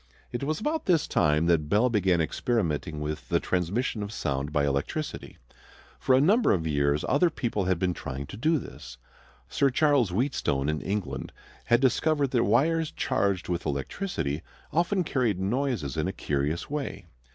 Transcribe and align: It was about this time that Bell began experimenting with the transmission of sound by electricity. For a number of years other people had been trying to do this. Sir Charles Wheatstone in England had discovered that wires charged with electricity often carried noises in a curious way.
It 0.31 0.43
was 0.43 0.59
about 0.59 0.87
this 0.87 1.07
time 1.07 1.45
that 1.45 1.69
Bell 1.69 1.87
began 1.87 2.21
experimenting 2.21 3.01
with 3.01 3.29
the 3.29 3.39
transmission 3.39 4.01
of 4.01 4.11
sound 4.11 4.51
by 4.51 4.65
electricity. 4.65 5.37
For 5.99 6.15
a 6.15 6.19
number 6.19 6.53
of 6.53 6.65
years 6.65 7.05
other 7.07 7.29
people 7.29 7.65
had 7.65 7.77
been 7.77 7.93
trying 7.93 8.25
to 8.25 8.35
do 8.35 8.57
this. 8.57 8.97
Sir 9.47 9.69
Charles 9.69 10.09
Wheatstone 10.11 10.69
in 10.69 10.81
England 10.81 11.31
had 11.65 11.81
discovered 11.81 12.31
that 12.31 12.45
wires 12.45 12.89
charged 12.89 13.47
with 13.47 13.63
electricity 13.67 14.41
often 14.73 15.03
carried 15.03 15.39
noises 15.39 15.95
in 15.95 16.07
a 16.07 16.11
curious 16.13 16.67
way. 16.67 17.05